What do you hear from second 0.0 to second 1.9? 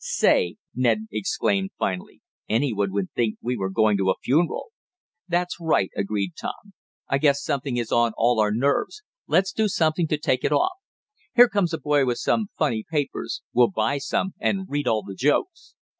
"Say," Ned exclaimed